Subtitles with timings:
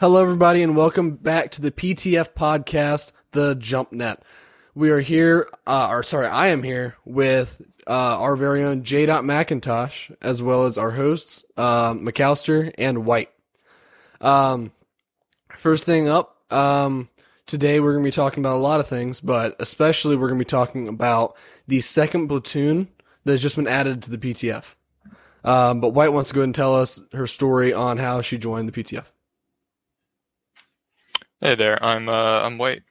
[0.00, 4.22] Hello, everybody, and welcome back to the PTF podcast, The JumpNet.
[4.74, 9.04] We are here, uh, or sorry, I am here with uh, our very own J.
[9.04, 13.28] Mackintosh, as well as our hosts, uh, McAllister and White.
[14.22, 14.72] Um,
[15.58, 17.10] first thing up, um,
[17.44, 20.38] today we're going to be talking about a lot of things, but especially we're going
[20.40, 21.36] to be talking about
[21.68, 22.88] the second platoon
[23.26, 24.76] that has just been added to the PTF.
[25.44, 28.38] Um, but White wants to go ahead and tell us her story on how she
[28.38, 29.04] joined the PTF.
[31.42, 32.82] Hey there, I'm uh, I'm White.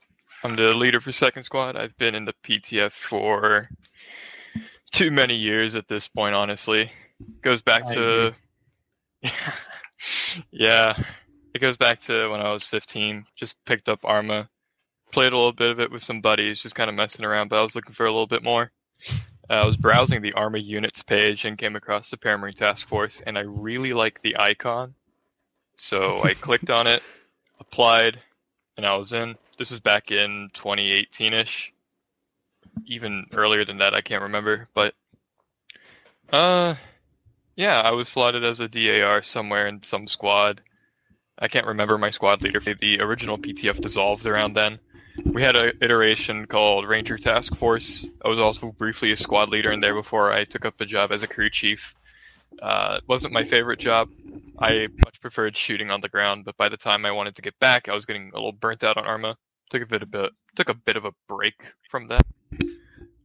[0.44, 1.76] I'm the leader for Second Squad.
[1.76, 3.70] I've been in the PTF for
[4.92, 6.34] too many years at this point.
[6.34, 6.90] Honestly,
[7.44, 8.36] goes back I to
[10.52, 10.98] yeah,
[11.54, 13.24] it goes back to when I was 15.
[13.36, 14.50] Just picked up Arma,
[15.12, 17.50] played a little bit of it with some buddies, just kind of messing around.
[17.50, 18.72] But I was looking for a little bit more.
[19.48, 23.22] Uh, I was browsing the Arma units page and came across the Paramarine Task Force,
[23.28, 24.96] and I really liked the icon.
[25.78, 27.04] So I clicked on it,
[27.60, 28.20] applied,
[28.80, 29.36] and I was in.
[29.58, 31.72] This was back in 2018ish,
[32.86, 33.94] even earlier than that.
[33.94, 34.94] I can't remember, but
[36.32, 36.76] uh,
[37.58, 40.62] yeah, I was slotted as a DAR somewhere in some squad.
[41.38, 42.62] I can't remember my squad leader.
[42.62, 44.80] The original PTF dissolved around then.
[45.26, 48.08] We had an iteration called Ranger Task Force.
[48.24, 51.12] I was also briefly a squad leader in there before I took up a job
[51.12, 51.96] as a crew chief.
[52.62, 54.10] Uh, it wasn't my favorite job.
[54.58, 57.58] I much preferred shooting on the ground, but by the time I wanted to get
[57.60, 59.38] back, I was getting a little burnt out on Arma.
[59.70, 62.26] Took a bit, a bit took a bit of a break from that.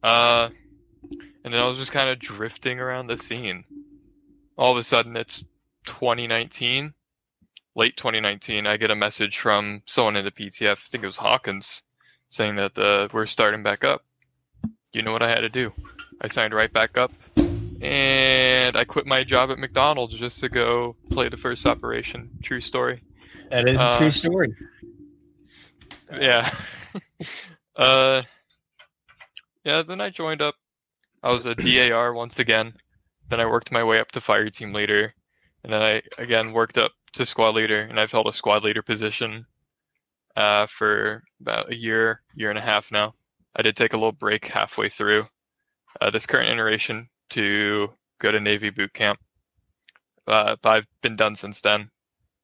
[0.01, 0.49] Uh,
[1.43, 3.65] and then I was just kind of drifting around the scene.
[4.57, 5.43] All of a sudden, it's
[5.85, 6.93] 2019,
[7.75, 8.67] late 2019.
[8.67, 10.71] I get a message from someone in the PTF.
[10.71, 11.81] I think it was Hawkins,
[12.29, 14.03] saying that uh, we're starting back up.
[14.93, 15.73] You know what I had to do?
[16.21, 17.11] I signed right back up,
[17.81, 22.29] and I quit my job at McDonald's just to go play the first operation.
[22.41, 23.01] True story.
[23.51, 24.55] That is a Uh, true story.
[26.11, 26.53] Yeah.
[27.75, 28.21] uh,
[29.63, 30.55] yeah, then I joined up.
[31.23, 32.73] I was a DAR once again.
[33.29, 35.13] Then I worked my way up to fire team leader.
[35.63, 38.83] And then I again worked up to squad leader, and I've held a squad leader
[38.83, 39.47] position
[40.35, 43.15] uh, for about a year, year and a half now.
[43.55, 45.27] I did take a little break halfway through
[45.99, 49.19] uh, this current iteration to go to Navy boot camp.
[50.27, 51.89] Uh, but I've been done since then.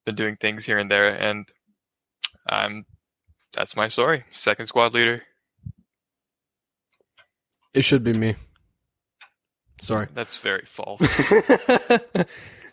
[0.05, 1.47] Been doing things here and there, and
[2.47, 2.85] I'm
[3.53, 4.23] that's my story.
[4.31, 5.21] Second squad leader.
[7.73, 8.35] It should be me.
[9.81, 10.07] Sorry.
[10.13, 11.01] That's very false.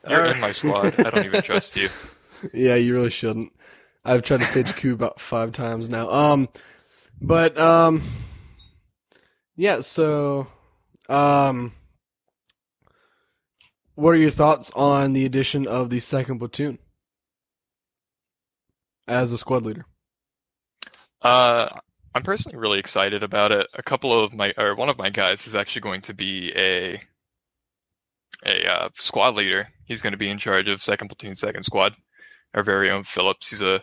[0.08, 0.98] You're in my squad.
[1.00, 1.88] I don't even trust you.
[2.54, 3.52] Yeah, you really shouldn't.
[4.04, 6.08] I've tried to stage a coup about five times now.
[6.08, 6.48] Um,
[7.20, 8.00] but um,
[9.56, 9.80] yeah.
[9.80, 10.46] So,
[11.08, 11.72] um,
[13.98, 16.78] what are your thoughts on the addition of the second platoon
[19.09, 19.86] as a squad leader?
[21.20, 21.69] Uh,
[22.14, 23.66] I'm personally really excited about it.
[23.75, 27.03] A couple of my, or one of my guys is actually going to be a
[28.47, 29.66] a uh, squad leader.
[29.84, 31.92] He's going to be in charge of second platoon, second squad.
[32.54, 33.50] Our very own Phillips.
[33.50, 33.82] He's a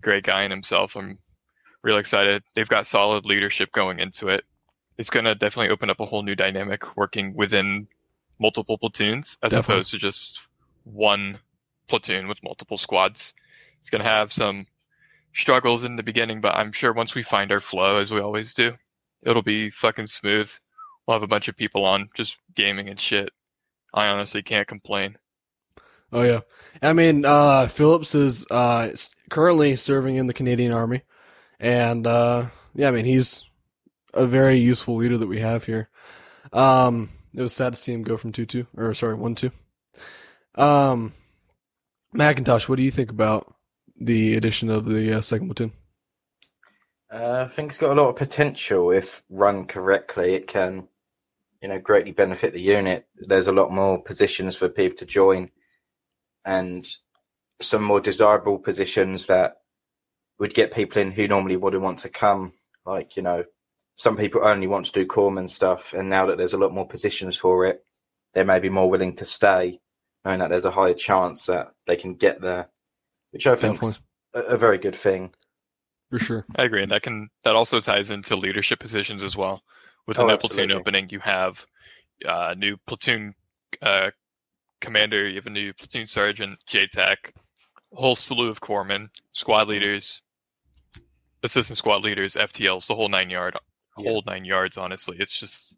[0.00, 0.96] great guy in himself.
[0.96, 1.20] I'm
[1.84, 2.42] really excited.
[2.56, 4.42] They've got solid leadership going into it.
[4.98, 7.86] It's going to definitely open up a whole new dynamic working within
[8.38, 9.74] multiple platoons as Definitely.
[9.74, 10.40] opposed to just
[10.84, 11.38] one
[11.88, 13.34] platoon with multiple squads.
[13.80, 14.66] It's going to have some
[15.34, 18.54] struggles in the beginning, but I'm sure once we find our flow, as we always
[18.54, 18.72] do,
[19.22, 20.50] it'll be fucking smooth.
[21.06, 23.30] We'll have a bunch of people on just gaming and shit.
[23.94, 25.16] I honestly can't complain.
[26.12, 26.40] Oh yeah,
[26.82, 28.90] I mean, uh, Phillips is uh
[29.30, 31.02] currently serving in the Canadian Army,
[31.58, 33.44] and uh, yeah, I mean he's
[34.12, 35.88] a very useful leader that we have here.
[36.52, 39.50] Um, it was sad to see him go from two two or sorry one two.
[40.54, 41.12] Um,
[42.14, 43.54] Mackintosh, what do you think about
[43.98, 45.72] the addition of the uh, second platoon?
[47.12, 50.34] Uh, I think it's got a lot of potential if run correctly.
[50.34, 50.88] It can,
[51.60, 53.06] you know, greatly benefit the unit.
[53.16, 55.50] There's a lot more positions for people to join,
[56.44, 56.86] and
[57.60, 59.58] some more desirable positions that
[60.38, 62.54] would get people in who normally wouldn't want to come.
[62.84, 63.44] Like you know,
[63.96, 66.86] some people only want to do corpsman stuff, and now that there's a lot more
[66.86, 67.84] positions for it,
[68.34, 69.80] they may be more willing to stay,
[70.24, 72.68] knowing that there's a higher chance that they can get there,
[73.30, 74.00] which I think is
[74.34, 75.34] a, a very good thing.
[76.10, 76.46] For sure.
[76.56, 79.62] I agree, and that can that also ties into leadership positions as well.
[80.06, 81.64] With a Oh, new platoon opening, you have
[82.26, 83.34] uh, new platoon
[83.80, 84.10] uh,
[84.80, 87.16] commander, you have a new platoon sergeant, JTAC,
[87.92, 90.22] a whole slew of corpsmen, squad leaders,
[91.42, 93.56] assistant squad leaders, FTLs, the whole nine yard,
[93.98, 94.10] Yeah.
[94.10, 94.76] whole nine yards.
[94.78, 95.76] Honestly, it's just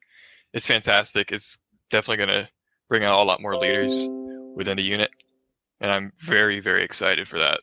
[0.53, 1.33] it's fantastic.
[1.33, 1.59] It's
[1.91, 2.51] definitely going to
[2.89, 4.09] bring out a lot more leaders
[4.57, 5.11] within the unit,
[5.81, 7.61] and I'm very very excited for that.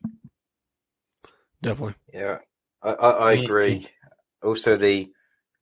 [1.61, 1.95] Definitely.
[2.13, 2.39] Yeah,
[2.81, 3.45] I, I, I Mhm.
[3.45, 3.87] agree.
[4.43, 5.11] Also, the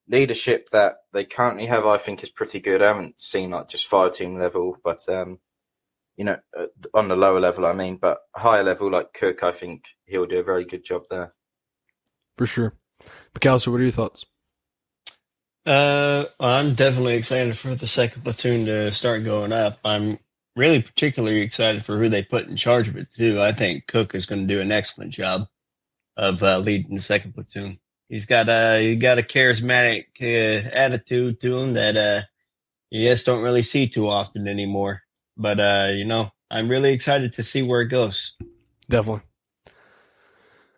[0.07, 2.81] leadership that they currently have, I think, is pretty good.
[2.81, 5.39] I haven't seen like just fire team level, but um,
[6.15, 9.51] you know, uh, on the lower level, I mean, but higher level like Cook, I
[9.51, 11.31] think he'll do a very good job there.
[12.37, 12.73] For sure.
[13.35, 14.25] McAllister, what are your thoughts?
[15.65, 19.79] Uh, I'm definitely excited for the second platoon to start going up.
[19.83, 20.17] I'm
[20.55, 23.39] really particularly excited for who they put in charge of it too.
[23.39, 25.47] I think Cook is going to do an excellent job
[26.17, 27.79] of uh, leading the second platoon.
[28.09, 32.21] He's got a he got a charismatic uh, attitude to him that uh,
[32.89, 35.03] you just don't really see too often anymore.
[35.37, 38.35] But uh, you know, I'm really excited to see where it goes.
[38.89, 39.21] Definitely.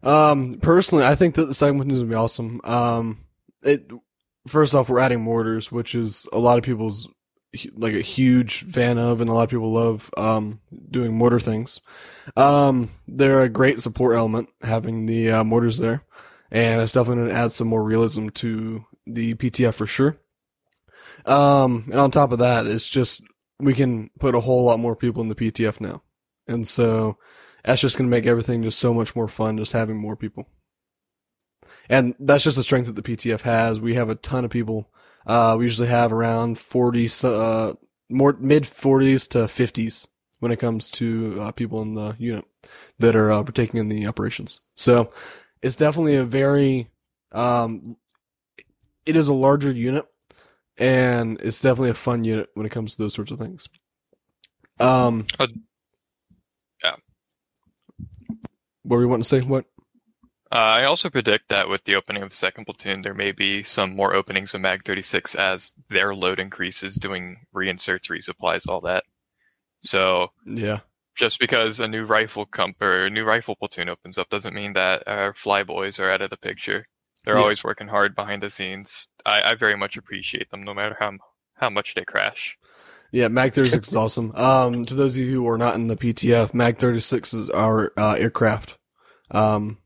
[0.03, 2.59] Um, personally, I think that the second platoon is gonna be awesome.
[2.63, 3.25] Um,
[3.63, 3.89] it
[4.47, 7.07] first off, we're adding mortars, which is a lot of people's
[7.75, 11.81] like a huge fan of, and a lot of people love um doing mortar things.
[12.37, 16.03] Um, they're a great support element having the uh, mortars there,
[16.49, 20.17] and it's definitely going to add some more realism to the PTF for sure.
[21.25, 23.21] Um, and on top of that, it's just
[23.59, 26.03] we can put a whole lot more people in the PTF now,
[26.47, 27.17] and so
[27.63, 30.47] that's just going to make everything just so much more fun just having more people.
[31.91, 33.81] And that's just the strength that the PTF has.
[33.81, 34.89] We have a ton of people.
[35.27, 37.73] Uh, we usually have around 40, uh,
[38.09, 40.07] more mid 40s to 50s
[40.39, 42.45] when it comes to uh, people in the unit
[42.99, 44.61] that are uh, partaking in the operations.
[44.75, 45.11] So
[45.61, 46.89] it's definitely a very,
[47.33, 47.97] um,
[49.05, 50.07] it is a larger unit
[50.77, 53.67] and it's definitely a fun unit when it comes to those sorts of things.
[54.79, 55.47] Um, Uh,
[56.83, 56.95] yeah.
[58.83, 59.41] What were you wanting to say?
[59.41, 59.65] What?
[60.51, 63.63] Uh, I also predict that with the opening of the second platoon, there may be
[63.63, 69.05] some more openings of Mag 36 as their load increases, doing reinserts, resupplies, all that.
[69.81, 70.79] So Yeah.
[71.15, 74.73] just because a new rifle comp or a new rifle platoon opens up doesn't mean
[74.73, 76.85] that our flyboys are out of the picture.
[77.23, 77.41] They're Yeah.
[77.43, 79.07] always working hard behind the scenes.
[79.25, 81.13] I, I very much appreciate them, no matter how
[81.55, 82.57] how much they crash.
[83.11, 84.31] Yeah, Mag 36 is awesome.
[84.35, 87.93] Um, to those of you who are not in the PTF, Mag 36 is our
[87.97, 88.77] uh, aircraft
[89.29, 89.77] um,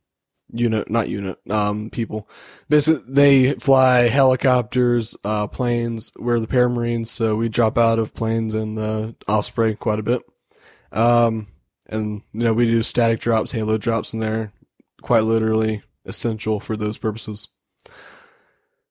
[0.57, 2.29] unit, not unit, um, people.
[2.69, 6.11] Basically, they fly helicopters, uh, planes.
[6.17, 10.21] We're the paramarines, so we drop out of planes and the Osprey quite a bit.
[10.91, 11.47] Um,
[11.87, 14.53] and, you know, we do static drops, halo drops in there,
[15.01, 17.47] quite literally essential for those purposes.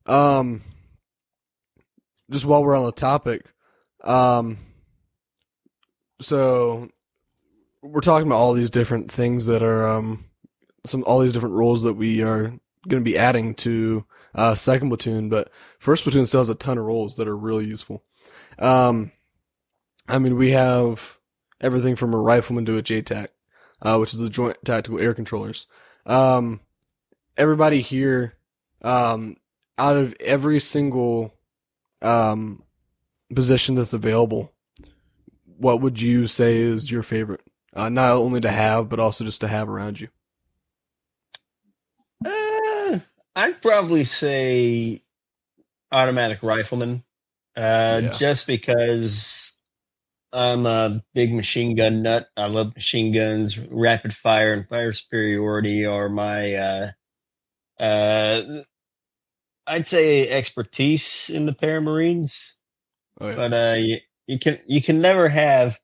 [0.06, 0.62] Um,
[2.31, 3.46] just while we're on the topic,
[4.02, 4.58] um,
[6.20, 6.88] so
[7.82, 10.25] we're talking about all these different things that are um
[10.86, 12.58] some all these different roles that we are
[12.88, 14.04] going to be adding to
[14.34, 17.64] uh second platoon, but first platoon still has a ton of roles that are really
[17.64, 18.02] useful.
[18.58, 19.12] Um,
[20.08, 21.19] I mean, we have
[21.60, 23.28] everything from a rifleman to a JTAC,
[23.82, 25.66] uh, which is the Joint Tactical Air Controllers.
[26.04, 26.60] Um,
[27.36, 28.34] everybody here,
[28.82, 29.36] um,
[29.78, 31.34] out of every single
[32.02, 32.62] um
[33.34, 34.52] position that's available,
[35.56, 37.40] what would you say is your favorite?
[37.75, 40.08] Uh, not only to have, but also just to have around you.
[42.25, 42.98] Uh,
[43.36, 45.02] I'd probably say
[45.90, 47.04] automatic rifleman,
[47.56, 48.19] uh, Yeah.
[48.19, 49.52] just because
[50.32, 52.28] I'm a big machine gun nut.
[52.36, 53.58] I love machine guns.
[53.58, 56.86] Rapid fire and fire superiority are my, uh,
[57.79, 58.62] uh,
[59.67, 62.53] I'd say expertise in the paramarines.
[63.20, 65.79] Oh yeah, But uh, you, you can you can never have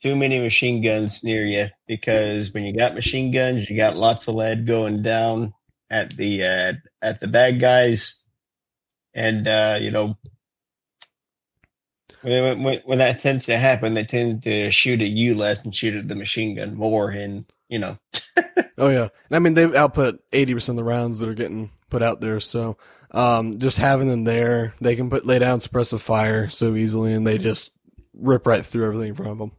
[0.00, 4.28] too many machine guns near you because when you got machine guns, you got lots
[4.28, 5.52] of lead going down
[5.90, 8.16] at the uh, at the bad guys,
[9.14, 10.16] and uh, you know
[12.22, 15.74] when, when when that tends to happen, they tend to shoot at you less and
[15.74, 17.98] shoot at the machine gun more, and you know
[18.78, 19.08] oh yeah.
[19.28, 22.20] And I mean, they've output eighty percent of the rounds that are getting put out
[22.20, 22.40] there.
[22.40, 22.76] So,
[23.12, 27.26] um, just having them there, they can put lay down suppressive fire so easily, and
[27.26, 27.72] they just
[28.14, 29.52] rip right through everything in front of them.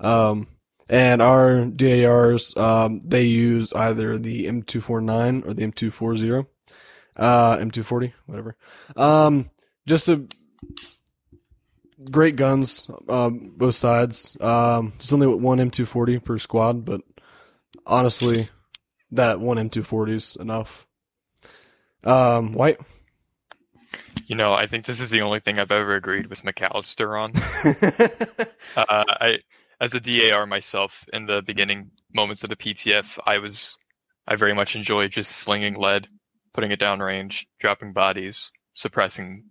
[0.00, 0.48] Um,
[0.88, 6.46] and our DARs, um, they use either the M249 or the M240,
[7.16, 8.56] uh, M240, whatever.
[8.96, 9.50] Um,
[9.86, 10.26] just a
[12.10, 14.36] great guns, um, both sides.
[14.40, 17.02] Um, there's only one M240 per squad, but
[17.86, 18.48] honestly,
[19.12, 20.86] that one M240 is enough.
[22.04, 22.78] Um, White.
[24.26, 27.32] You know, I think this is the only thing I've ever agreed with McAllister on.
[28.76, 29.38] Uh, I,
[29.80, 33.76] as a DAR myself, in the beginning moments of the PTF, I was,
[34.26, 36.08] I very much enjoyed just slinging lead,
[36.52, 39.44] putting it down range, dropping bodies, suppressing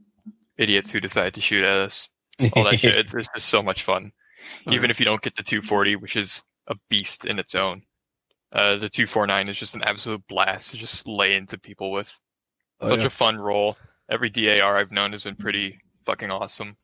[0.57, 2.09] idiots who decide to shoot at us.
[2.53, 2.95] All that shit.
[2.97, 4.11] It's, it's just so much fun.
[4.65, 4.91] Oh, Even yeah.
[4.91, 7.83] if you don't get the 240, which is a beast in its own.
[8.51, 12.11] Uh, the 249 is just an absolute blast to just lay into people with.
[12.79, 13.05] Oh, Such yeah.
[13.07, 13.77] a fun role.
[14.09, 16.77] Every DAR I've known has been pretty fucking awesome.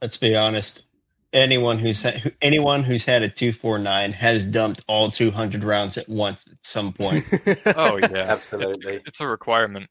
[0.00, 0.84] Let's be honest.
[1.32, 5.62] Anyone who's ha- anyone who's had a two four nine has dumped all two hundred
[5.62, 7.24] rounds at once at some point.
[7.66, 8.94] Oh yeah, Absolutely.
[8.94, 9.88] It's, it's a requirement.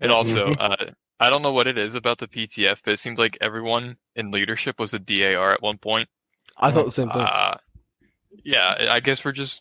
[0.00, 3.18] It also, uh, I don't know what it is about the PTF, but it seemed
[3.18, 6.08] like everyone in leadership was a DAR at one point.
[6.56, 7.20] I thought the same thing.
[7.20, 7.58] Uh,
[8.42, 9.60] yeah, I guess we're just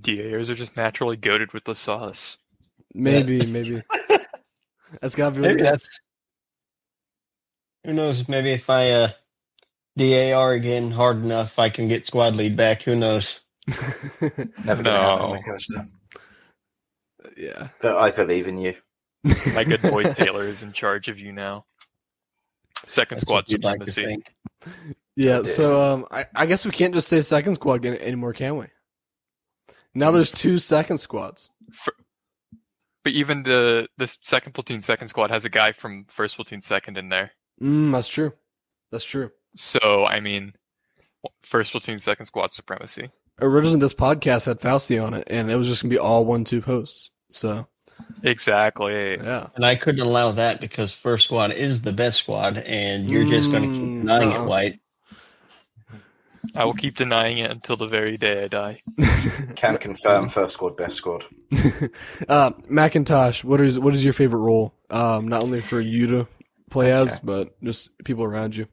[0.00, 2.38] DARs are just naturally goaded with the sauce.
[2.94, 3.82] maybe, maybe.
[5.02, 5.70] That's gotta be what Maybe it is.
[5.70, 6.00] that's
[7.84, 8.28] who knows.
[8.28, 9.08] Maybe if I uh,
[9.96, 12.82] DAR again hard enough, I can get squad lead back.
[12.82, 13.40] Who knows?
[14.64, 15.38] Never No.
[15.40, 15.90] happen,
[17.36, 17.68] yeah.
[17.80, 18.74] But I believe in you.
[19.54, 21.64] My good boy Taylor is in charge of you now.
[22.86, 24.22] Second That's squad what you'd like to supremacy.
[25.16, 25.42] Yeah, Yeah.
[25.44, 28.66] so um, I, I guess we can't just say second squad again anymore, can we?
[29.94, 31.48] Now there's two second squads.
[33.02, 36.98] But even the the second platoon second squad has a guy from first platoon second
[36.98, 37.32] in there.
[37.62, 38.32] Mm, that's true.
[38.92, 39.30] That's true.
[39.56, 40.52] So I mean,
[41.42, 43.10] first platoon second squad supremacy.
[43.40, 46.44] Originally, this podcast had Fausti on it, and it was just gonna be all one
[46.44, 47.10] two hosts.
[47.30, 47.66] So
[48.22, 49.16] Exactly.
[49.16, 53.24] yeah, And I couldn't allow that because first squad is the best squad, and you're
[53.24, 54.44] just going to keep Mm, denying uh-uh.
[54.44, 54.80] it, White.
[56.56, 58.82] I will keep denying it until the very day I die.
[59.56, 61.24] Can confirm first squad, best squad.
[62.28, 64.74] uh, Mackintosh, what is what is your favorite role?
[64.90, 66.28] Um, not only for you to
[66.70, 68.66] play as, but just people around you.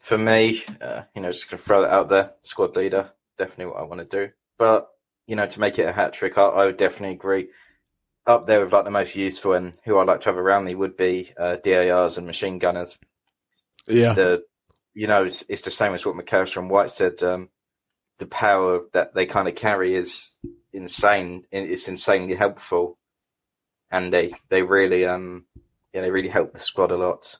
[0.00, 2.32] For me, uh, you know, just gonna throw that out there.
[2.42, 4.32] Squad leader, definitely what I want to do.
[4.58, 4.88] But
[5.26, 7.48] you know, to make it a hat trick, I, I would definitely agree.
[8.26, 10.74] Up there with like the most useful and who I like to have around me
[10.74, 12.98] would be uh, DARs and machine gunners.
[13.86, 14.42] Yeah, the
[14.94, 17.22] you know it's, it's the same as what McAllister and White said.
[17.22, 17.48] Um,
[18.18, 20.36] the power that they kind of carry is
[20.72, 21.44] insane.
[21.50, 22.98] It's insanely helpful,
[23.90, 25.46] and they they really um
[25.92, 27.38] yeah they really help the squad a lot.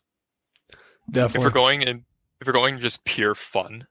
[1.10, 1.40] Definitely.
[1.40, 2.04] If we're going in,
[2.40, 3.86] if you're going just pure fun,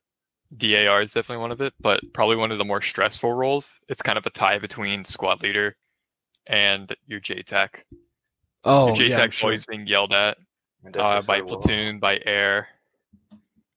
[0.56, 1.74] DAR is definitely one of it.
[1.80, 3.80] But probably one of the more stressful roles.
[3.88, 5.76] It's kind of a tie between squad leader
[6.48, 7.70] and your JTAC.
[8.64, 9.48] oh, your yeah, JTAC's I'm sure.
[9.48, 10.38] always being yelled at
[10.86, 12.68] uh, by just so- platoon, by air,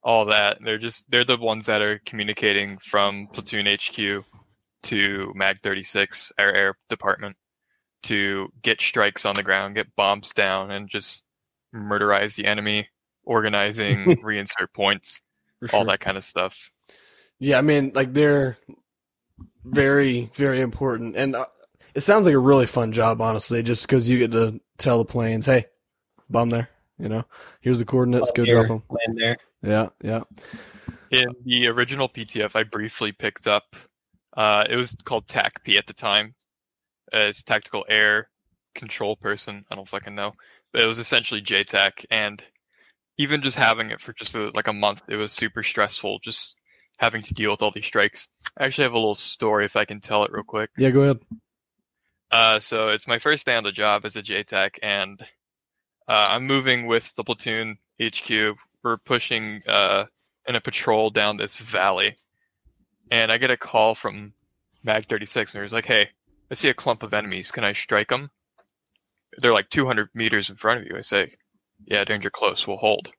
[0.03, 0.57] all that.
[0.63, 4.25] They're just they're the ones that are communicating from platoon HQ
[4.83, 7.37] to Mag 36, our air department,
[8.03, 11.23] to get strikes on the ground, get bombs down, and just
[11.73, 12.87] murderize the enemy,
[13.23, 15.21] organizing reinsert points,
[15.59, 16.71] For all that kind of stuff.
[17.39, 18.57] Yeah, I mean, like they're
[19.63, 21.45] very, very important, and uh,
[21.93, 23.63] it sounds like a really fun job, honestly.
[23.63, 25.65] Just because you get to tell the planes, "Hey,
[26.29, 27.25] bomb there," you know,
[27.61, 28.83] here's the coordinates, go Here, drop them.
[28.89, 29.37] land there.
[29.61, 30.21] Yeah, yeah.
[31.11, 33.75] In the original PTF, I briefly picked up.
[34.35, 36.33] Uh, it was called TACP at the time.
[37.13, 38.29] Uh, it's tactical air
[38.73, 39.63] control person.
[39.69, 40.33] I don't fucking know,
[40.71, 42.43] but it was essentially JTAC, and
[43.17, 46.19] even just having it for just a, like a month, it was super stressful.
[46.23, 46.55] Just
[46.97, 48.27] having to deal with all these strikes.
[48.57, 50.69] I actually have a little story if I can tell it real quick.
[50.77, 51.19] Yeah, go ahead.
[52.31, 55.21] Uh, so it's my first day on the job as a JTAC, and
[56.07, 58.57] uh, I'm moving with the platoon HQ.
[58.83, 60.05] We're pushing uh,
[60.47, 62.17] in a patrol down this valley,
[63.11, 64.33] and I get a call from
[64.83, 66.09] Mag 36, and he's like, "Hey,
[66.49, 67.51] I see a clump of enemies.
[67.51, 68.31] Can I strike them?"
[69.37, 70.97] They're like 200 meters in front of you.
[70.97, 71.33] I say,
[71.85, 72.67] "Yeah, danger close.
[72.67, 73.11] We'll hold."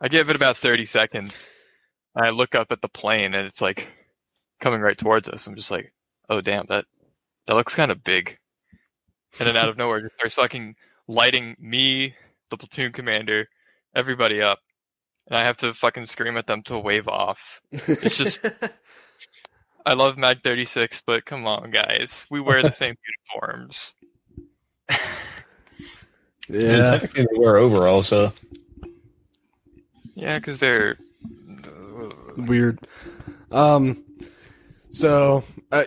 [0.00, 1.48] I give it about 30 seconds.
[2.16, 3.86] I look up at the plane, and it's like
[4.60, 5.46] coming right towards us.
[5.46, 5.92] I'm just like,
[6.28, 6.84] "Oh damn, that
[7.46, 8.38] that looks kind of big.
[9.38, 10.76] And then out of nowhere, just starts fucking
[11.08, 12.14] lighting me,
[12.50, 13.48] the platoon commander,
[13.94, 14.60] everybody up.
[15.26, 17.60] And I have to fucking scream at them to wave off.
[17.72, 18.44] It's just-
[19.86, 22.26] I love Mag 36, but come on, guys.
[22.30, 22.94] We wear the same
[23.34, 23.94] uniforms.
[26.48, 26.90] yeah.
[26.98, 28.32] Technically, they were overall, so
[30.14, 30.96] Yeah, because they're.
[32.36, 32.80] weird.
[33.52, 34.04] Um,
[34.90, 35.84] so uh,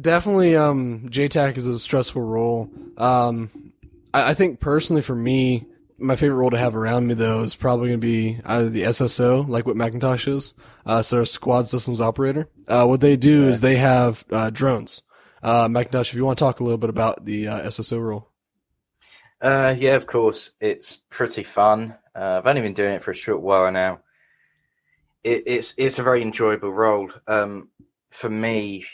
[0.00, 2.68] definitely, um, JTAC is a stressful role.
[2.98, 3.72] Um,
[4.12, 5.66] I, I think personally for me,
[5.98, 8.82] my favorite role to have around me though is probably going to be either the
[8.82, 10.54] SSO, like what Mackintosh is.
[10.84, 12.48] Uh, so they're squad systems operator.
[12.66, 13.48] Uh, what they do Yeah.
[13.50, 15.02] is they have uh, drones.
[15.42, 18.28] Uh, Mackintosh, if you want to talk a little bit about the uh, SSO role.
[19.44, 21.94] Uh, yeah, of course, it's pretty fun.
[22.16, 24.00] Uh, I've only been doing it for a short while now.
[25.22, 27.10] It, it's it's a very enjoyable role.
[27.26, 27.68] Um,
[28.08, 28.86] for me,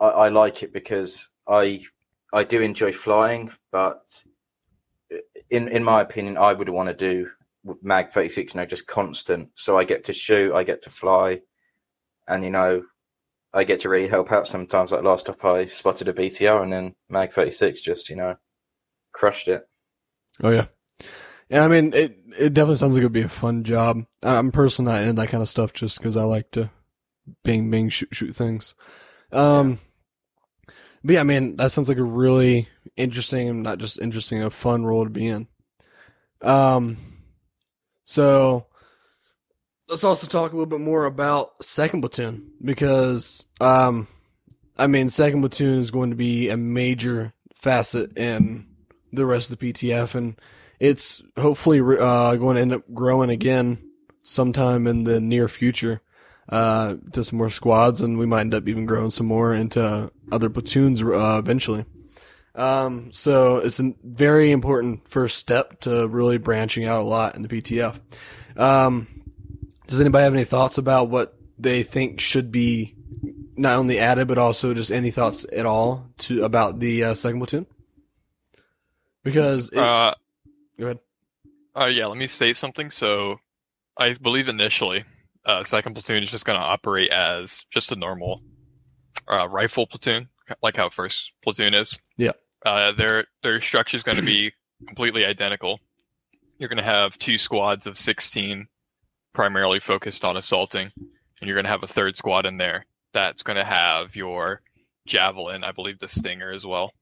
[0.00, 1.84] I, I like it because I
[2.32, 4.24] I do enjoy flying, but
[5.50, 7.30] in in my opinion, I would want to do
[7.80, 9.50] Mag thirty six, you know, just constant.
[9.54, 11.42] So I get to shoot, I get to fly,
[12.26, 12.82] and you know,
[13.54, 14.90] I get to really help out sometimes.
[14.90, 18.34] Like last up, I spotted a BTR, and then Mag Thirty Six just you know
[19.12, 19.64] crushed it.
[20.42, 20.66] Oh yeah,
[21.48, 21.64] yeah.
[21.64, 24.04] I mean, it it definitely sounds like it'd be a fun job.
[24.22, 26.70] I'm personally not into that kind of stuff just because I like to
[27.44, 28.74] bing bing shoot shoot things.
[29.32, 29.78] Um,
[31.04, 34.50] but yeah, I mean, that sounds like a really interesting and not just interesting, a
[34.50, 35.48] fun role to be in.
[36.42, 36.96] Um,
[38.04, 38.66] so
[39.88, 44.06] let's also talk a little bit more about second platoon because, um,
[44.76, 48.66] I mean, second platoon is going to be a major facet in
[49.12, 50.40] the rest of the PTF, and
[50.80, 53.90] it's hopefully uh, going to end up growing again
[54.22, 56.00] sometime in the near future
[56.48, 60.10] uh, to some more squads, and we might end up even growing some more into
[60.30, 61.84] other platoons uh, eventually.
[62.54, 67.42] Um, so it's a very important first step to really branching out a lot in
[67.42, 67.98] the PTF.
[68.56, 69.06] Um,
[69.86, 72.94] does anybody have any thoughts about what they think should be
[73.56, 77.40] not only added, but also just any thoughts at all to about the uh, second
[77.40, 77.66] platoon?
[79.24, 80.14] Because it, Uh,
[80.78, 80.98] go ahead.
[81.76, 82.90] uh, yeah, let me say something.
[82.90, 83.38] So,
[83.96, 85.04] I believe initially,
[85.44, 88.42] uh, second platoon is just going to operate as just a normal
[89.30, 90.28] uh, rifle platoon,
[90.62, 91.98] like how first platoon is.
[92.16, 92.32] Yeah.
[92.64, 94.52] Uh, their their structure is going to be
[94.86, 95.78] completely identical.
[96.58, 98.68] You're going to have two squads of 16,
[99.32, 103.42] primarily focused on assaulting, and you're going to have a third squad in there that's
[103.42, 104.62] going to have your
[105.06, 106.92] javelin, I believe the Stinger as well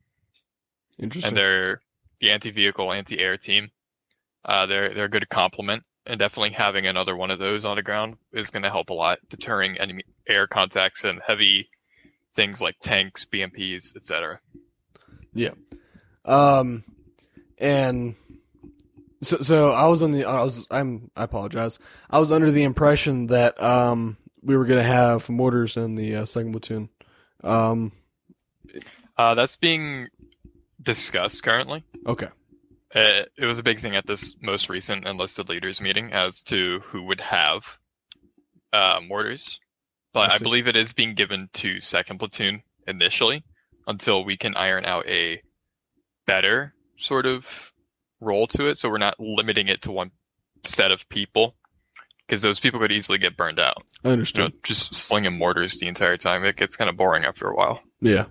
[0.99, 1.29] Interesting.
[1.29, 1.81] and they're
[2.21, 3.71] the anti-vehicle, anti-air team.
[4.45, 7.83] Uh, they're they're a good complement, and definitely having another one of those on the
[7.83, 11.69] ground is going to help a lot, deterring enemy air contacts and heavy
[12.35, 14.41] things like tanks, BMPs, etc.
[15.35, 15.51] Yeah,
[16.25, 16.85] um,
[17.59, 18.15] and
[19.23, 21.79] so, so I was on the, I was, I'm, I apologize.
[22.09, 26.17] I was under the impression that, um, we were going to have mortars in the
[26.17, 26.89] uh, second platoon.
[27.45, 27.93] Um,
[29.19, 30.09] Uh, that's being
[30.83, 31.85] discussed currently.
[32.07, 32.29] okay.
[32.93, 36.81] Uh, it was a big thing at this most recent enlisted leaders meeting as to
[36.87, 37.63] who would have
[38.73, 39.61] uh, mortars,
[40.13, 43.45] but I I, believe it is being given to second platoon initially
[43.87, 45.41] until we can iron out a
[46.27, 47.73] better sort of
[48.21, 48.77] role to it.
[48.79, 50.11] So we're not limiting it to one
[50.65, 51.55] set of people
[52.27, 53.77] because those people could easily get burned out.
[54.05, 54.53] I You know, understand.
[54.65, 57.81] just slinging mortars the entire time, it gets kind of boring after a while.
[58.01, 58.25] Yeah.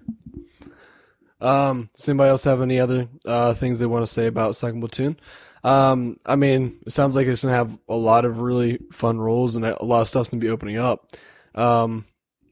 [1.42, 4.82] Um, does anybody else have any other, uh, things they want to say about second
[4.82, 5.18] platoon?
[5.64, 9.56] Um, I mean, it sounds like it's to have a lot of really fun roles
[9.56, 11.12] and a lot of stuff's to be opening up.
[11.56, 12.06] Um,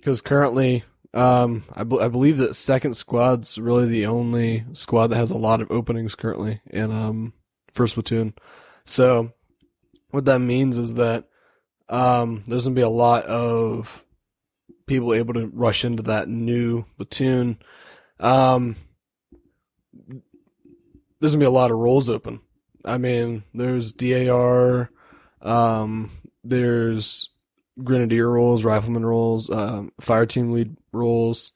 [0.03, 5.31] cause currently, um, I, I believe that second squad's really the only squad that has
[5.31, 7.33] a lot of openings currently in, um,
[7.73, 8.33] first platoon.
[8.85, 9.31] So
[10.11, 11.25] what that means is that,
[11.89, 14.03] um, there's to be a lot of
[14.85, 17.59] people able to rush into that new platoon.
[18.19, 18.75] Um,
[21.19, 22.41] there's gonna be a lot of roles open.
[22.85, 24.89] I mean, there's DAR,
[25.41, 26.11] um,
[26.43, 27.29] there's
[27.83, 31.51] grenadier roles, rifleman roles, um, fire team lead roles,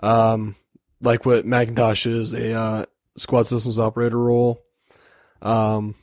[0.00, 0.54] um,
[1.00, 4.62] like what Mackintosh is a uh, squad systems operator role.
[5.42, 5.94] Um,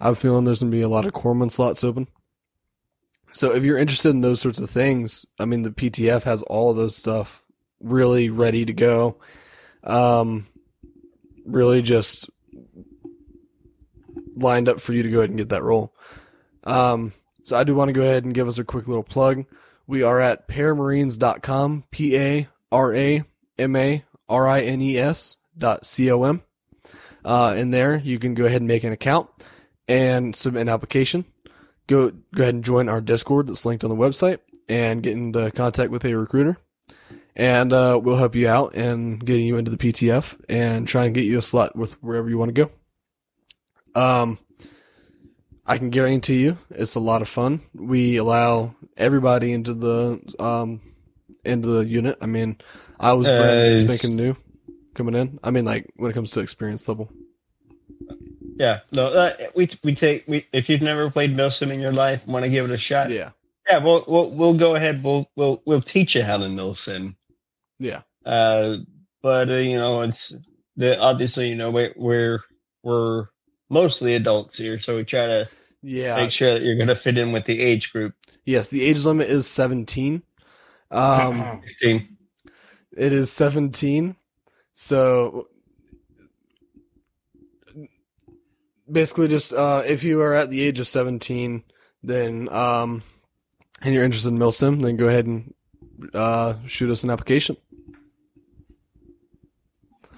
[0.00, 2.08] I'm feeling there's gonna be a lot of corpsman slots open.
[3.32, 6.70] So if you're interested in those sorts of things, I mean, the PTF has all
[6.70, 7.42] of those stuff
[7.84, 9.16] really ready to go.
[9.82, 10.46] Um,
[11.44, 12.30] really just
[14.34, 15.94] lined up for you to go ahead and get that role.
[16.64, 19.44] Um, so I do want to go ahead and give us a quick little plug.
[19.86, 23.22] We are at paramarines.com, P A R A
[23.58, 26.42] M A R I N E S dot C O M.
[27.24, 29.28] Uh, in there, you can go ahead and make an account
[29.86, 31.24] and submit an application.
[31.86, 35.50] Go, go ahead and join our Discord that's linked on the website and get into
[35.50, 36.56] contact with a recruiter
[37.36, 41.14] and uh, we'll help you out and getting you into the PTF and try and
[41.14, 42.70] get you a slot with wherever you want to
[43.94, 44.00] go.
[44.00, 44.38] Um,
[45.66, 47.62] I can guarantee you it's a lot of fun.
[47.74, 50.80] We allow everybody into the um
[51.44, 52.18] into the unit.
[52.20, 52.58] I mean,
[52.98, 54.36] I was Uh, spanking new
[54.94, 55.38] coming in.
[55.42, 57.10] I mean, like when it comes to experience level.
[58.58, 62.26] Yeah, no, uh, we we take we if you've never played Milsim in your life,
[62.26, 63.10] want to give it a shot.
[63.10, 63.30] Yeah,
[63.68, 65.02] yeah, we'll we'll we'll go ahead.
[65.02, 67.16] We'll we'll we'll teach you how to Milsim.
[67.84, 68.78] Yeah, Uh,
[69.22, 70.34] but uh, you know, it's
[70.76, 72.40] the obviously you know we we're
[72.82, 73.26] we're
[73.68, 75.48] mostly adults here, so we try to
[75.82, 76.16] yeah.
[76.16, 78.14] make sure that you're going to fit in with the age group.
[78.46, 80.22] Yes, the age limit is seventeen.
[80.90, 82.16] Um, 16.
[82.96, 84.16] It is 17.
[84.74, 85.48] So
[88.90, 91.64] basically just uh if you are at the age of 17
[92.02, 93.02] then um
[93.80, 95.54] and you're interested in milsim then go ahead and
[96.12, 97.56] uh, shoot us an application.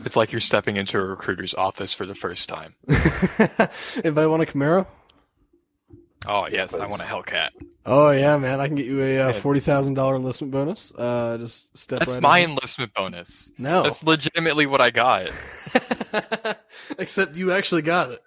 [0.07, 2.75] It's like you're stepping into a recruiter's office for the first time.
[4.05, 4.87] Anybody want a Camaro?
[6.29, 7.51] Oh yes, I want a Hellcat.
[7.85, 8.61] Oh yeah, man!
[8.61, 10.93] I can get you a uh, forty thousand dollar enlistment bonus.
[10.97, 12.23] Uh, just step That's right.
[12.23, 12.51] my in.
[12.51, 13.51] enlistment bonus.
[13.59, 15.31] No, That's legitimately what I got.
[16.99, 18.21] except you actually got it.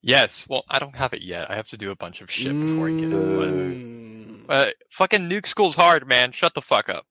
[0.00, 0.46] Yes.
[0.48, 1.50] Well, I don't have it yet.
[1.50, 3.12] I have to do a bunch of shit before I get it.
[3.12, 6.30] Mm, But, uh, fucking nuke school's hard, man.
[6.32, 7.04] Shut the fuck up.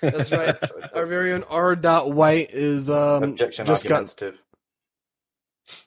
[0.00, 0.54] That's right.
[0.94, 1.76] Our very own R.
[1.76, 4.38] Dot White is um Objection just got argumentative.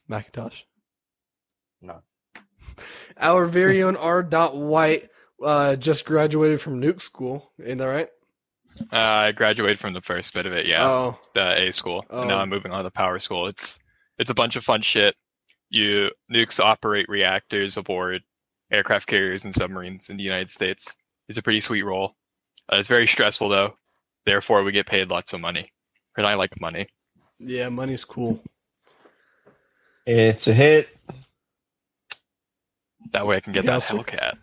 [0.09, 0.63] Mackintosh.
[1.81, 2.01] No.
[3.17, 4.23] Our very own R.
[4.23, 5.09] Dot White
[5.43, 7.51] uh just graduated from Nuke School.
[7.63, 8.09] Ain't that right?
[8.91, 10.65] Uh, I graduated from the first bit of it.
[10.65, 10.87] Yeah.
[10.87, 12.41] Oh, the A school, and now Oh.
[12.41, 13.47] I'm moving on to power school.
[13.47, 13.79] It's
[14.17, 15.15] it's a bunch of fun shit.
[15.69, 18.21] You nukes operate reactors aboard
[18.71, 20.95] aircraft carriers and submarines in the United States.
[21.29, 22.15] It's a pretty sweet role.
[22.71, 23.75] Uh, it's very stressful though.
[24.25, 25.69] Therefore, we get paid lots of money,
[26.17, 26.87] and I like money.
[27.39, 28.41] yeah, money's cool.
[30.05, 30.89] It's a hit.
[33.11, 33.95] That way, I can get Yeah, that sir.
[33.95, 34.37] Hellcat.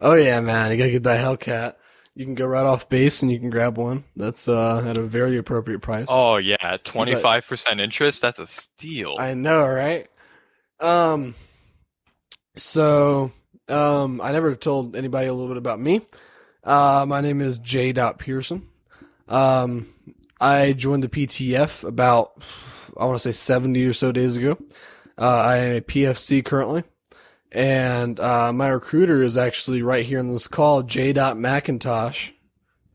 [0.00, 1.74] Oh yeah, man, you gotta get that Hellcat.
[2.14, 4.04] You can go right off base and you can grab one.
[4.16, 6.06] That's uh at a very appropriate price.
[6.10, 8.20] Oh yeah, twenty five percent interest.
[8.20, 9.16] That's a steal.
[9.18, 10.08] I know, right?
[10.80, 11.34] Um,
[12.56, 13.32] so,
[13.68, 16.02] um, I never told anybody a little bit about me.
[16.64, 17.92] Uh, my name is J.
[17.92, 18.68] Dot Pearson.
[19.28, 19.88] Um,
[20.40, 22.42] I joined the PTF about,
[22.96, 24.58] I want to say 70 or so days ago.
[25.16, 26.84] Uh, I am a PFC currently.
[27.50, 31.12] And, uh, my recruiter is actually right here in this call, J.
[31.12, 32.30] Dot Mackintosh.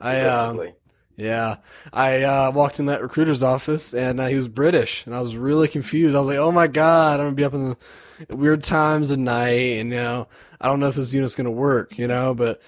[0.03, 0.75] I, Supposedly.
[1.15, 1.57] yeah,
[1.93, 5.37] I uh, walked in that recruiter's office and uh, he was British, and I was
[5.37, 6.15] really confused.
[6.15, 7.77] I was like, "Oh my god, I'm gonna be up in
[8.27, 10.27] the weird times of night, and you know,
[10.59, 12.61] I don't know if this unit's gonna work, you know." But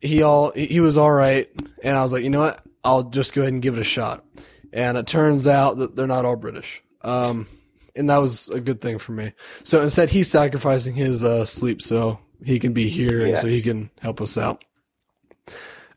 [0.00, 1.50] he all he was all right,
[1.84, 2.64] and I was like, "You know what?
[2.84, 4.24] I'll just go ahead and give it a shot."
[4.72, 7.48] And it turns out that they're not all British, um,
[7.96, 9.32] and that was a good thing for me.
[9.64, 13.62] So instead, he's sacrificing his uh, sleep so he can be here and so he
[13.62, 14.64] can help us out.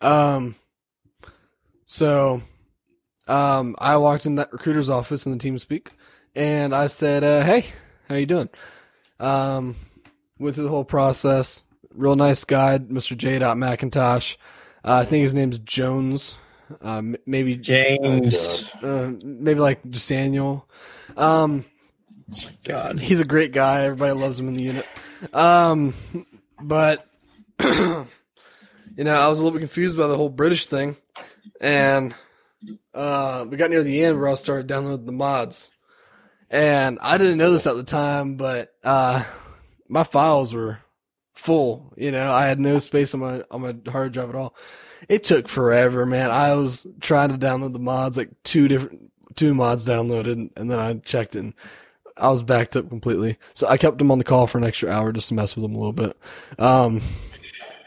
[0.01, 0.55] Um.
[1.85, 2.41] So,
[3.27, 5.91] um, I walked in that recruiter's office in the team speak,
[6.35, 7.65] and I said, uh, "Hey,
[8.09, 8.49] how you doing?"
[9.19, 9.75] Um,
[10.39, 11.63] went through the whole process.
[11.93, 13.15] Real nice guy, Mr.
[13.15, 13.39] J.
[13.39, 14.37] Dot Mackintosh.
[14.83, 16.35] Uh, I think his name's Jones.
[16.83, 18.69] Uh, m- maybe James.
[18.81, 20.67] uh, maybe like just Daniel.
[21.17, 21.65] Um,
[22.63, 22.99] God.
[22.99, 23.83] he's a great guy.
[23.83, 24.87] Everybody loves him in the unit.
[25.33, 25.93] Um,
[26.61, 27.07] but
[27.63, 28.05] you
[28.97, 30.97] know, I was a little bit confused by the whole British thing,
[31.61, 32.15] and
[32.93, 35.71] uh, we got near the end where I started downloading the mods,
[36.49, 39.23] and I didn't know this at the time, but uh,
[39.87, 40.79] my files were
[41.33, 41.93] full.
[41.97, 44.55] You know, I had no space on my on my hard drive at all.
[45.09, 46.31] It took forever, man.
[46.31, 50.79] I was trying to download the mods, like two different two mods downloaded, and then
[50.79, 51.35] I checked.
[51.35, 51.53] And
[52.17, 53.37] I was backed up completely.
[53.53, 55.65] So I kept him on the call for an extra hour just to mess with
[55.65, 56.17] him a little bit.
[56.59, 57.01] Um,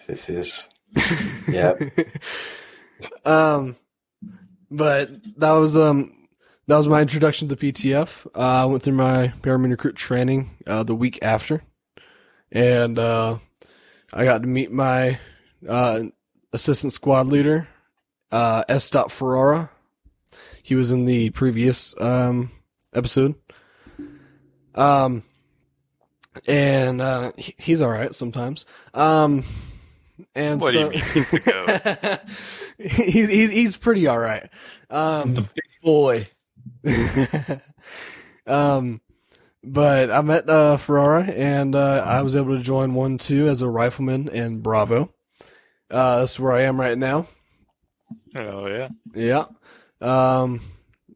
[0.06, 0.68] This is.
[1.48, 1.74] Yeah.
[3.24, 3.76] um,
[4.70, 6.12] but that was um
[6.66, 8.26] that was my introduction to PTF.
[8.34, 11.62] Uh, I went through my paramedic recruit training uh, the week after,
[12.50, 13.38] and uh,
[14.12, 15.18] I got to meet my
[15.68, 16.04] uh,
[16.52, 17.68] assistant squad leader,
[18.30, 18.90] uh, S.
[18.90, 19.70] Dot Ferrara.
[20.62, 22.50] He was in the previous um,
[22.94, 23.34] episode.
[24.74, 25.22] Um,
[26.46, 28.66] and uh, he- he's all right sometimes.
[28.92, 29.44] Um,
[30.34, 32.20] and What do you so mean he's the
[32.78, 34.48] he's, he's he's pretty all right.
[34.90, 36.26] Um, The big boy.
[38.46, 39.00] um,
[39.62, 43.60] but I met uh, Ferrara, and uh, I was able to join one two as
[43.62, 45.12] a rifleman in Bravo.
[45.90, 47.26] Uh, that's where I am right now.
[48.34, 48.88] Oh yeah.
[49.14, 49.46] Yeah.
[50.00, 50.60] Um,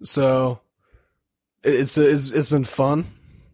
[0.02, 0.60] so
[1.62, 3.06] it's it's it's been fun.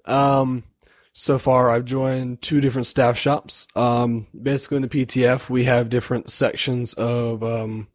[0.05, 0.65] Um,
[1.13, 3.67] so far I've joined two different staff shops.
[3.75, 7.89] Um, basically in the PTF we have different sections of um,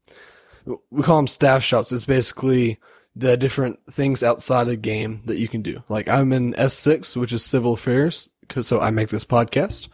[0.89, 1.91] we call them staff shops.
[1.91, 2.79] It's basically
[3.15, 5.83] the different things outside of the game that you can do.
[5.89, 9.87] Like I'm in S6, which is civil affairs, cause so I make this podcast.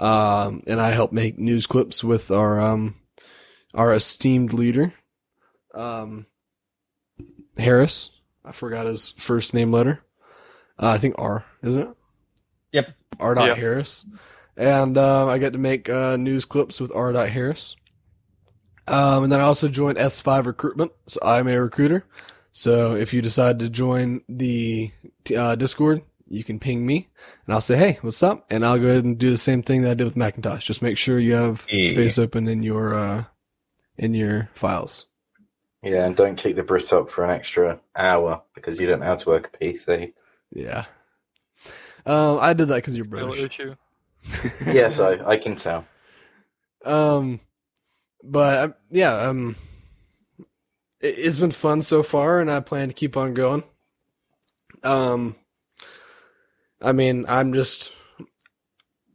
[0.00, 2.94] Um, and I help make news clips with our, um,
[3.74, 4.94] our esteemed leader,
[5.74, 6.26] um,
[7.58, 8.10] Harris.
[8.44, 10.02] I forgot his first name letter.
[10.78, 11.88] Uh, I think R, isn't it?
[12.72, 12.88] Yep.
[13.20, 13.34] R.
[13.34, 13.54] Dot Yeah.
[13.54, 14.06] Harris.
[14.56, 17.12] And um, I get to make uh, news clips with R.
[17.12, 17.76] Dot Harris.
[18.88, 20.92] Um, and then I also joined S5 Recruitment.
[21.06, 22.06] So I'm a recruiter.
[22.52, 24.90] So if you decide to join the
[25.36, 27.08] uh, Discord, you can ping me
[27.44, 28.46] and I'll say, hey, what's up?
[28.50, 30.60] And I'll go ahead and do the same thing that I did with Mackintosh.
[30.62, 31.90] Just make sure you have Yeah.
[31.90, 33.24] space open in your uh,
[33.98, 35.06] in your files.
[35.82, 39.06] Yeah, and don't keep the Brit up for an extra hour because you don't know
[39.06, 40.12] how to work a PC.
[40.52, 40.84] Yeah.
[42.06, 43.58] Um, I did that because you're Skill British.
[43.60, 43.74] issue.
[44.66, 45.86] yes, I, I can tell.
[46.84, 47.40] Um,
[48.22, 49.56] but um, yeah, um,
[51.00, 53.62] it, it's been fun so far, and I plan to keep on going.
[54.82, 55.36] Um,
[56.82, 57.92] I mean, I'm just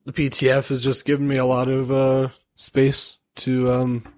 [0.06, 4.14] the PTF has just given me a lot of uh space to um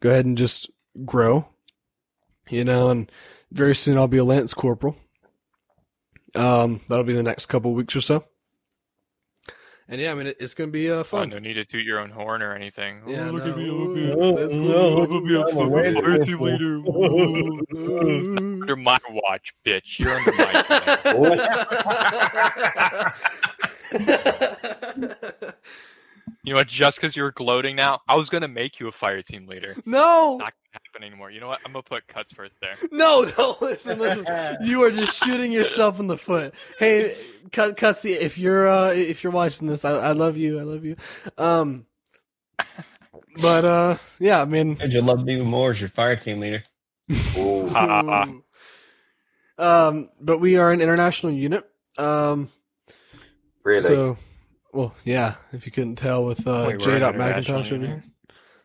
[0.00, 0.70] go ahead and just
[1.04, 1.46] grow,
[2.48, 3.10] you know, and
[3.52, 4.96] very soon I'll be a lance corporal.
[6.34, 8.24] Um, that'll be the next couple weeks or so.
[9.90, 11.30] And yeah, I mean, it, it's gonna be uh, Oh, fun.
[11.30, 13.00] no need to toot your own horn or anything.
[13.08, 13.50] Yeah, oh, look no.
[13.50, 14.14] at me, look at me.
[14.16, 14.68] Oh, That's cool.
[14.68, 16.76] no, I'm gonna be a fucking fire team leader.
[18.62, 19.98] Under my watch, bitch.
[19.98, 20.62] You're under my
[23.92, 25.56] command.
[26.42, 26.68] You know what?
[26.68, 29.76] Just because you're gloating now, I was gonna make you a fire team leader.
[29.84, 31.30] no, Not gonna happen anymore.
[31.30, 31.60] You know what?
[31.66, 32.76] I'm gonna put cuts first there.
[32.92, 33.56] no, no!
[33.60, 34.26] Listen, listen.
[34.62, 36.54] You are just shooting yourself in the foot.
[36.78, 37.16] Hey,
[37.52, 40.58] cut, Cutsy, if you're uh, if you're watching this, I, I love you.
[40.58, 40.96] I love you.
[41.36, 41.86] Um,
[43.40, 46.40] but uh, yeah, I mean, Would you love me even more as your fire team
[46.40, 46.62] leader?
[49.58, 51.68] Um, but we are an international unit.
[51.98, 52.48] Um,
[53.62, 53.82] Really?
[53.82, 54.16] so,
[54.72, 56.94] well, yeah, if you couldn't tell with uh, Wait, J.
[56.94, 58.04] an Dot international Mackintosh here.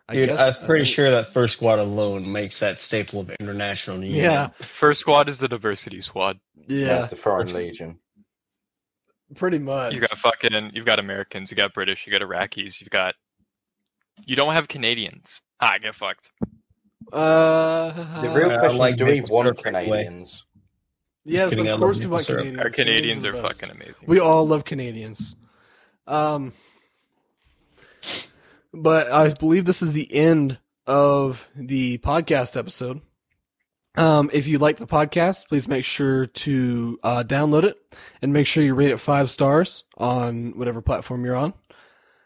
[0.08, 3.32] I Dude, guess- I'm pretty I- sure that first squad alone makes that staple of
[3.39, 4.22] international unit.
[4.22, 6.39] Yeah, First squad is the diversity squad.
[6.68, 7.98] yeah, That's the Foreign Legion.
[9.36, 9.94] pretty much.
[9.94, 13.15] You got fucking, you've got Americans, you got British, you got Iraqis, you've got.
[14.26, 15.41] You don't have Canadians.
[15.60, 16.32] Ah, get fucked.
[17.12, 17.91] Uh,
[18.22, 20.04] The real I question like is, do we want syrup right away.
[20.04, 20.46] Canadians?
[21.26, 22.41] yes, of course we want syrup.
[22.44, 22.63] Canadians.
[22.63, 23.60] Our Canadians are the best.
[23.62, 24.04] fucking amazing.
[24.08, 25.36] We all love Canadians.
[26.08, 26.54] Um,
[28.74, 33.02] but I believe this is the end of the podcast episode.
[33.98, 37.78] Um, if you like the podcast, please make sure to uh, download it
[38.22, 41.54] and make sure you rate it five stars on whatever platform you're on.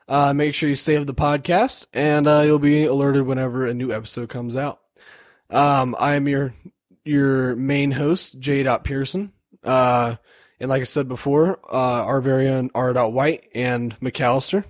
[0.08, 3.92] Uh, make sure you save the podcast and uh, you'll be alerted whenever a new
[3.92, 4.80] episode comes out.
[5.52, 6.56] Um, I am your
[7.06, 8.64] your main host, J.
[8.84, 9.32] Pearson.
[9.64, 10.16] Uh,
[10.60, 12.94] and like I said before, uh, our very own R.
[13.10, 14.66] White and McAllister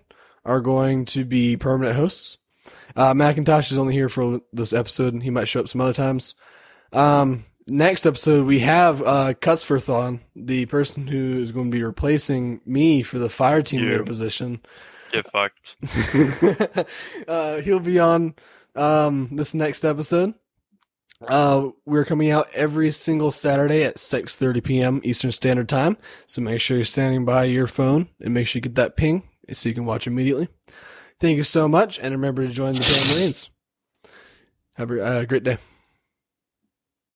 [0.45, 2.37] are going to be permanent hosts.
[2.95, 5.93] Uh, Mackintosh is only here for this episode, and he might show up some other
[5.93, 6.35] times.
[6.91, 11.83] Um, next episode, we have uh, Cutsforth on, the person who is going to be
[11.83, 14.61] replacing me for the fire team leader position.
[15.11, 15.75] Get fucked.
[17.27, 18.35] uh, he'll be on
[18.75, 20.33] um, this next episode.
[21.27, 25.01] Uh, we're coming out every single Saturday at 6:30 p.m.
[25.03, 25.97] Eastern Standard Time.
[26.27, 29.23] So make sure you're standing by your phone and make sure you get that ping
[29.51, 30.47] so you can watch immediately.
[31.19, 33.49] Thank you so much, and remember to join the Marines.
[34.75, 35.57] Have a uh, great day.